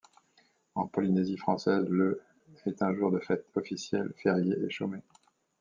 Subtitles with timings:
[0.73, 2.23] En Polynésie française, le
[2.65, 4.97] est un jour de fête officiel, férié et chômé.